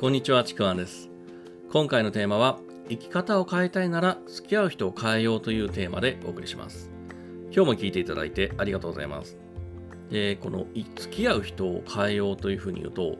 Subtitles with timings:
[0.00, 1.10] こんにちは、ちくわんです。
[1.70, 2.58] 今回のテーマは、
[2.88, 6.90] 生き方を変えたいなら付き合う人を変えようというテーマでお送りします。
[7.54, 9.36] 今日も聞いていただいてありがとうございます。
[10.08, 10.64] で、この
[10.96, 13.18] 付き合う人を変えようというふうに言うと、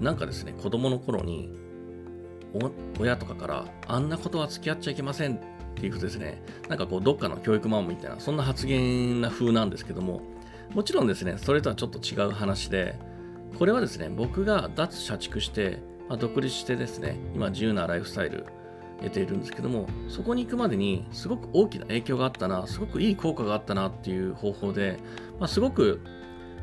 [0.00, 1.50] なんかですね、子供の頃に
[3.00, 5.38] 親とかから、あんなことは付き合っちゃいけませんっ
[5.74, 10.22] ていうふうですね、なんかこう、どっかの教育マンみたいな、そんな発言な風なんですけども、
[10.72, 13.07] もちろんですね、それとはちょっと違う話で、
[13.56, 18.46] これはですね、僕が脱社畜して、まあ、独立してですね、今自由なライフスタイル
[19.00, 24.98] 得ているんですけども、そこに行くまでにすごく大きな影響があったな、すごくいい効果があったなっていう方法で、
[25.38, 26.00] まあ、すごく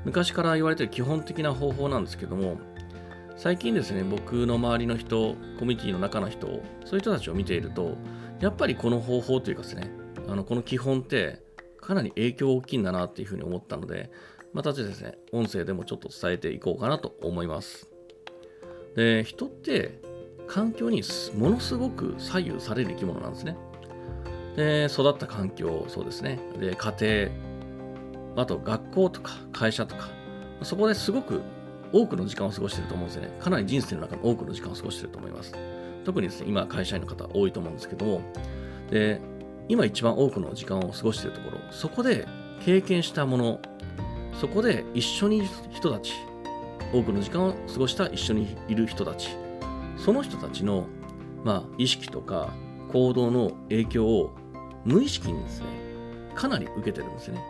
[0.06, 2.58] 昔から言われてる基本的な方法なんですけども、
[3.38, 6.48] 最近ですね、僕の周りの人、コミュニティの中の人、
[6.86, 7.98] そういう人たちを見ていると、
[8.40, 9.90] やっぱりこの方法というかですね、
[10.28, 11.44] あのこの基本って
[11.82, 14.10] かなり影響大きいんだなっていうふうに思ったので、
[14.56, 17.90] またですね、音声でもちょっと伝えていこうかなと思います。
[18.96, 20.00] で、人って
[20.48, 21.04] 環境に
[21.38, 23.58] ものすごく左右される生き物なんですね。
[24.56, 26.40] で、育った環境、そうですね。
[26.58, 27.30] で、家
[28.34, 30.08] 庭、あと学校とか会社とか、
[30.64, 31.42] そこですごく
[31.92, 33.38] 多くの時間を過ごしていると思うんですよね。
[33.42, 35.54] かなり人生の中の多くの時間を過ごしていると思います。
[36.06, 38.22] 特にですね、今会社員の方多いと思うんですけども、
[38.90, 39.20] で、
[39.68, 42.26] 今一番多くの時間を過ごしているところ、そこで
[42.64, 43.60] 経験したもの、
[44.40, 46.14] そこで一緒にいる人たち、
[46.94, 49.30] 多くの時間を過ごした一緒にいる人たち、
[49.98, 50.88] その人たちの、
[51.44, 52.54] まあ、意識とか
[52.92, 54.34] 行動の影響を
[54.84, 55.68] 無意識にですね、
[56.36, 57.44] かなり受けてるんですね。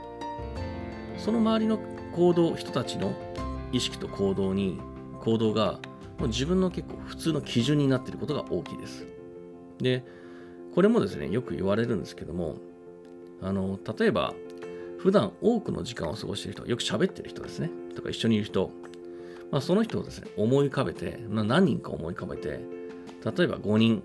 [1.17, 1.79] その周りの
[2.13, 3.13] 行動、人たちの
[3.71, 4.79] 意識と行動に、
[5.21, 5.79] 行動が
[6.19, 9.05] もう自分の結構普通の基準になっていることが大きいです。
[9.79, 10.03] で、
[10.73, 12.55] これもですね、よく言われるんですけども、
[13.41, 14.33] あの、例えば、
[15.05, 18.71] 普段多くの時間を過ごしている人、よく喋ってる人ですね、とか一緒にいる人、
[19.51, 24.01] まあ、その人をですね、思い浮かべて、まあ、何人か思い浮かべて、例えば5人、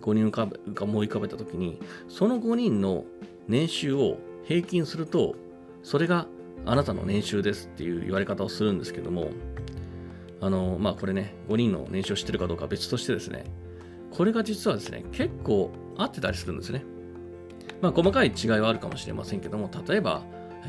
[0.00, 1.78] 5人浮かべ思い浮かべたときに、
[2.08, 3.04] その5人の
[3.46, 5.36] 年収を平均すると、
[5.84, 6.26] それが
[6.64, 9.30] あなたの年収ですっていう言われ方をするんですけども、
[10.40, 13.44] あの、まあこれね、5人の年収を知ってるかどうかは別としてですね、
[14.10, 16.84] これが実はですね、結構合ってたりするんですね。
[17.80, 20.22] まあ細かい違いはあるかもしれませんけども、例えば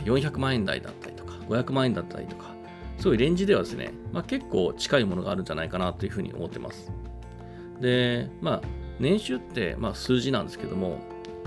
[0.05, 2.55] 400万円台だったりとか、500万円だったりとか、
[2.97, 6.91] そういうレンジではですね、まあ、結構近いものがあるんじゃないかなというふうに思ってます。
[7.79, 8.61] で、まあ、
[8.99, 10.99] 年収ってまあ数字なんですけども、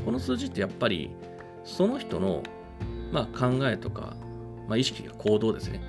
[0.05, 1.11] この数字ってやっぱり
[1.65, 2.43] その人の
[3.13, 4.15] まあ考えとか、
[4.69, 5.81] まあ、意識や行動ですね、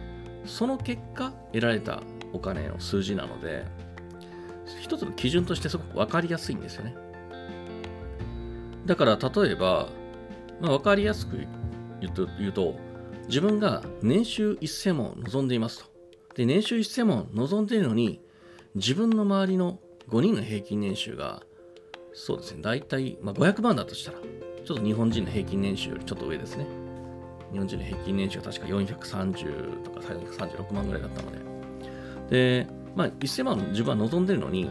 [0.45, 2.01] その結果得られた
[2.33, 3.65] お金の数字なので、
[4.81, 6.95] 一つの基準としてすごく分かりやすいんですよね。
[8.91, 9.87] だから例えば、
[10.59, 11.37] まあ、分かりやすく
[12.01, 12.75] 言うと言うと、
[13.27, 15.85] 自分が年収1000万を望んでいますと。
[16.35, 18.19] で、年収1000万を望んでいるのに、
[18.75, 19.79] 自分の周りの
[20.09, 21.41] 5人の平均年収が、
[22.11, 24.17] そうですね、大体、まあ、500万だとしたら、
[24.65, 26.65] ちょっと日本人の平均年収よりちょっと上ですね。
[27.53, 31.31] 日本人の平均年収が確か430とか436万ぐらいだったの
[32.29, 32.65] で。
[32.65, 34.69] で、まあ、1000万自分は望んでるのに、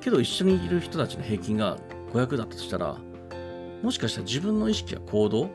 [0.00, 1.76] けど一緒にいる人たちの平均が
[2.12, 2.96] 500だったとしたら、
[3.82, 5.50] もしかしたら自分の意識や行動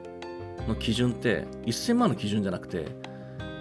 [0.68, 2.88] の基準って1000万の基準じゃなくて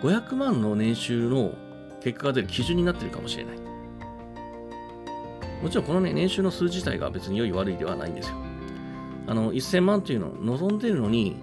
[0.02, 1.54] 500万の年収の
[2.02, 3.56] 結果が出る基準になってるかもしれない。
[5.62, 8.36] もちろんこの、ね、年収の数自体が別に良い悪いではないんですよ。
[9.26, 11.36] あの1000万というのを望んでるのに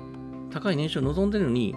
[0.51, 1.75] 高い年収を望んでるのに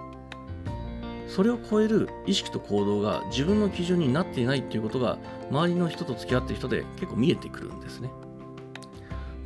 [1.27, 5.19] それを超える意識と行動が自分の基準になっていないっていうことが
[5.51, 8.11] 周りの人と付き合ってる人で結構見えてくるんですね。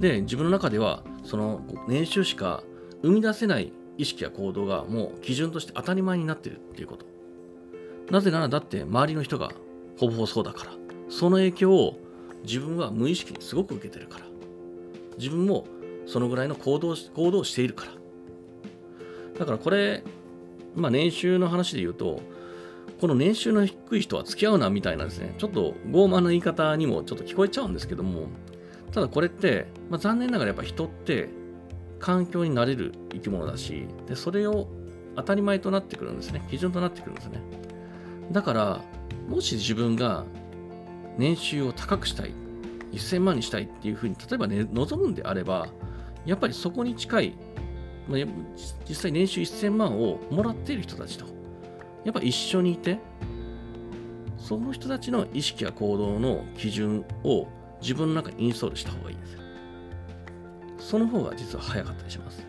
[0.00, 2.64] で自分の中ではその年収しか
[3.02, 7.06] 生み出せない意識や行動がもう基準として当たり前になってるっていうこと。
[8.10, 9.52] なぜならだって周りの人が
[9.98, 10.72] ほぼほぼそうだから。
[11.10, 11.98] その影響を
[12.44, 14.24] 自分は無意識にすごく受けてるから。
[15.18, 15.66] 自分も
[16.06, 17.92] そのぐらいの行動行動をしているから。
[19.38, 20.02] だからこれ、
[20.74, 22.22] まあ年収の話で言うと、
[23.00, 28.28] この年収の低い人は付き合うなみたいなですね、ちょっと傲慢な言い方にもちょっと聞こえちゃうんですけども、
[28.92, 31.28] ただこれって、まあ、残念ながらやっぱ人って
[31.98, 34.68] 環境になれる生き物だしでそれを
[35.16, 36.42] 当たり前となってくるんですね。
[36.50, 37.40] 基準となってくるんですね。
[38.32, 38.80] だから
[39.28, 40.24] もし自分が
[41.18, 42.32] 年収を高くしたい
[42.92, 45.68] 1000万にしたいっていうふうに例えば、ね、望むんであれば
[46.24, 47.34] やっぱりそこに近い、
[48.08, 48.20] まあ、
[48.88, 51.26] 実際年収1000万をもらっている人たちと
[52.04, 52.98] やっぱ一緒にいて
[54.38, 57.46] その人たちの意識や行動の基準を
[57.80, 59.40] 自分の中にインストールした方がいいんですよ
[60.78, 62.44] その方が実は早かったりします。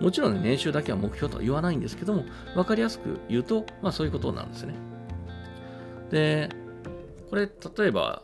[0.00, 4.74] もちろん、ね、年収だけは目標とは言わないんですけども、分かりやすく言うと、まあそういうことなんですね。
[6.10, 6.48] で、
[7.30, 8.22] これ、例えば、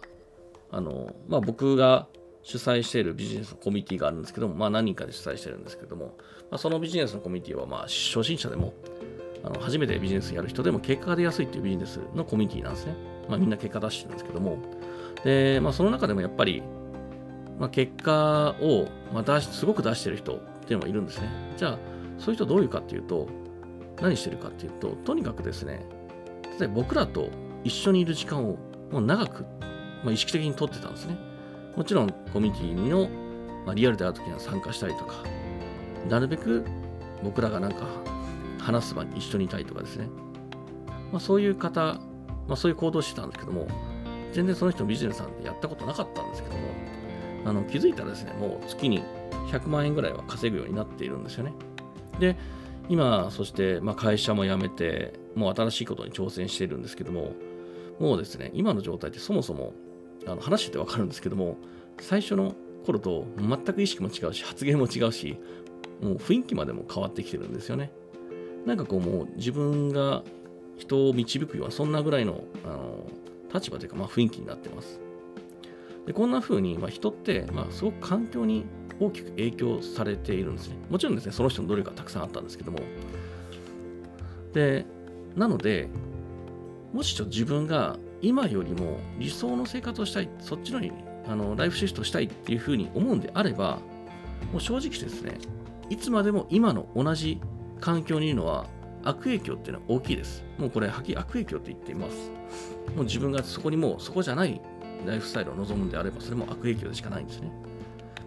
[0.71, 2.09] あの、まあ、僕が
[2.43, 6.17] 主催しているビジネスのコミュニティがあるんですけども、まあ、何人かで主催してるんですけども、
[6.51, 8.75] まあ、そのビジネスのコミュニティは、まあ、初心者でも、
[9.45, 12.95] あの初めてビジネスやる人でも結果が出やすいっていうビジネスのコミュニティなんですね。
[13.29, 14.59] まあ、みんな結果出してるんですけども、
[15.25, 16.63] で、まあ、その中でもやっぱり、
[17.59, 21.29] まあ、結果を、まあ、すごく出してる人っていうのがいるんですね。
[21.57, 21.79] じゃあ、
[22.19, 23.29] そういう人どういうかっていうと、
[24.01, 25.85] 何してるかっていうと、とにかくですね、
[26.59, 27.31] 例えば僕らと
[27.65, 28.59] 一緒にいる時間を
[28.93, 29.43] もう長く、
[30.05, 31.19] まあ、意識的にとってたんですね。
[31.77, 33.09] もちろんコミュニティの、
[33.65, 35.17] まあ、リアルで会う時には参加したりとか、
[36.09, 36.65] なるべく
[37.23, 37.87] 僕らがなんか
[38.61, 40.09] 話す場に一緒にいたいとかですね。
[41.13, 41.81] まあ、そういう方、
[42.47, 43.67] まあ、そういう行動をしてたんですけども、
[44.33, 46.61] 全然その人ビジネスなんてやったことなかったんですけども、
[47.45, 49.03] あの気づいたらですね、もう月に
[49.51, 51.53] 100万円ぐらいは稼ぐようになっているんですよね。
[52.19, 52.37] で、
[52.89, 57.33] 今、そして、まあ、会社も辞めて、もう新しいことに挑戦しているんですけども、
[57.99, 59.75] もうですね、今の状態ってそもそも、
[60.27, 61.57] あの話しててわかるんですけども、
[62.01, 62.55] 最初の
[62.87, 65.39] 頃と全く意識も違うし、発言も違うし、
[66.03, 67.93] もう雰囲気までも変わってきてるんですよね。
[68.67, 70.23] なんかこうもう自分が
[70.77, 73.07] 人を導くような、そんなぐらいのあの
[73.53, 75.01] 立場というか、まあ、雰囲気になってます。
[76.07, 78.65] でこんな風に、まあ、人って、まあ、すごく環境に
[78.99, 80.77] 大きく影響されているんですね。
[80.91, 82.79] もちろんですね、その人の努力がたくさんあったんですけども。
[84.55, 84.87] で、
[85.37, 85.89] なので、
[86.93, 90.93] もし自分が今よりも理想の生活をしたい、そっちのに
[91.29, 93.79] あのライフシフトしたいっていうふうに思うんであれば、
[94.53, 95.39] もう正直ですね、
[95.91, 97.41] いつまでも今の同じ
[97.81, 98.67] 環境にいるのは
[99.05, 100.45] 悪影響っていうのは大きいです。
[100.59, 102.31] もうこれ、はっきり悪影響って言っています。
[102.95, 104.61] もう自分がそこにもうそこじゃない
[105.07, 107.51] ライフスタイルを望むんであれば、それも悪影響でしかないんですね。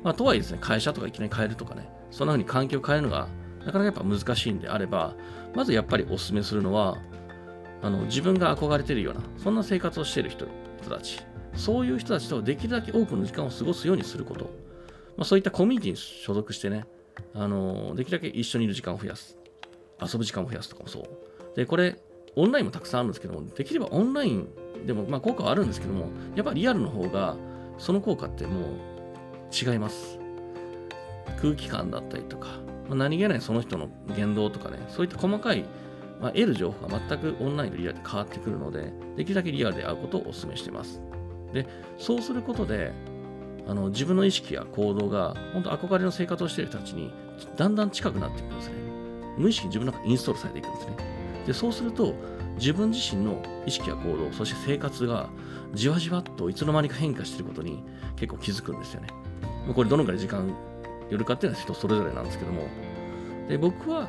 [0.03, 3.27] まあ、とはいえですね、会社とかいきなり変えるとかね、そんな風に環境を変えるのが
[3.65, 5.13] なかなかやっぱ難しいんであれば、
[5.53, 6.97] まずやっぱりお勧めするのは、
[7.83, 10.47] あの自分が憧れてるような、そんな生活をしている人
[10.81, 11.21] 人たち、
[11.56, 14.45] そういう人たちとできるだけ多くの時間を過ごすようにすること、
[15.17, 16.85] まあ、そういったコミュニティに所属してね、
[17.33, 19.38] あのできるだけ一緒にいる時間を増やす、
[20.01, 21.56] 遊ぶ時間を増やすとかもそう。
[21.56, 21.98] で、これ、
[22.36, 24.48] オンラインもたくさんあるんですけども、できればオンライン
[24.86, 27.36] でも、まあ、効果はあるんですけども、やっぱリアルの方が、
[27.77, 28.63] その効果ってもう
[29.51, 30.19] 違います。
[31.42, 35.65] 空気感だったりとか、まあ、何気ないその人の言動とかね、そういった細かい、
[36.19, 41.01] まあ、得る情報が全くオンラインとリアルで変わってくるので、できるだけリアルで会うことをお勧めしています。
[41.53, 41.68] で、
[41.98, 42.92] そうすることで、
[43.68, 47.12] あの自分の意識や行動が、本当憧れの生活をしている人たちに、
[47.57, 48.90] だんだん近くなっていくんですね。
[49.41, 50.95] 無意識に自分の中にインストールされていくんですね。
[51.47, 52.13] で、そうすると、
[52.57, 55.29] 自分自身の意識や行動、そして生活が
[55.73, 57.83] じわじわといつの間にか変化していることに
[58.15, 59.07] 結構気づくんですよね。
[59.73, 60.53] これどのくらい時間
[61.09, 62.67] よるかっていうのは人それぞれなんですけども。
[63.47, 64.07] で、僕は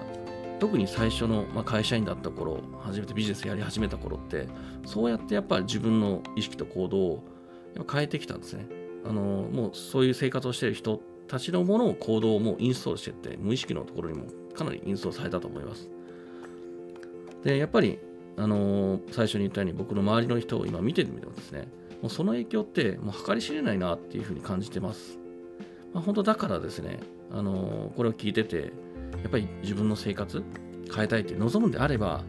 [0.60, 4.48] 特に最初の、まあ、会社員だった頃、初めてビジネスやり始めた頃って、
[4.84, 7.24] そうやってやっぱり自分の意識と行動を
[7.90, 8.66] 変えてきたんですね。
[9.04, 11.00] あの、もうそういう生活をしてる人
[11.32, 15.88] たちのものを行動をもうインストールしていって、無意識のところにもかなりインストールされたと思います。
[17.42, 17.98] で、やっぱり
[18.36, 21.68] あのー、最初に言ったように僕の周りの人を今見てみてもですね、
[22.02, 25.18] もうその影響ってもう計り知れないなっていうふうに感じてます。
[25.94, 27.00] まあ、本当だからですね、
[27.30, 28.70] あのー、これを聞いてて、
[29.22, 30.42] やっぱり自分の生活
[30.94, 32.24] 変えたいって望むんであれば、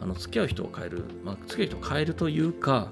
[0.00, 2.90] あの付き合う人を変える、まあ、付き合う人を変えるというか、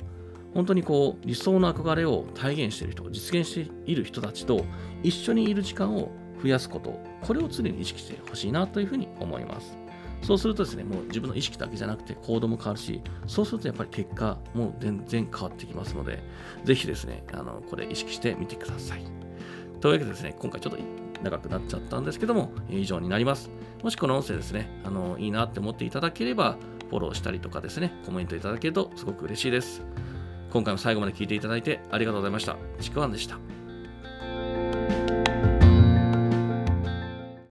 [0.54, 4.64] 本当にこう理想の憧れを体現している人、実現している人たちと
[5.02, 6.10] 一緒にいる時間を
[6.42, 9.76] 増やすこと、これを常に意識してほしいなというふうに思います。
[10.22, 16.22] そうするとですね、もう自分の意識だけじゃなくて行動も変わるし、そうするとやっぱり結果も全然変わってきますので、
[16.64, 19.04] ぜひですね、あのこれ意識してみてください。
[19.80, 20.78] というわけでですね、今回ちょっと
[21.22, 23.50] 長くなっちゃったんですけども、以上になります。
[23.82, 26.56] もしこの音声ですね、あのいいなって思っていただければ、
[26.90, 29.82] フォローしたりとかですね、コメントいただけるとすごく嬉しいです。
[30.50, 32.56] 今回も最後まで聴いていただいてありがとうございました。
[32.80, 33.57] ちくわんでした。